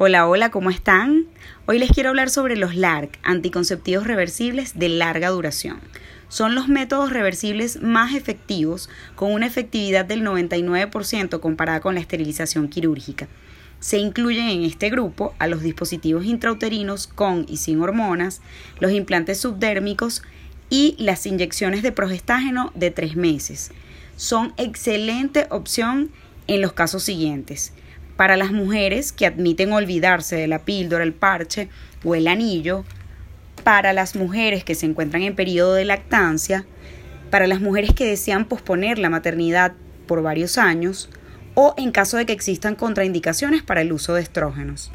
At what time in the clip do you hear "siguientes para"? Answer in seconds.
27.02-28.36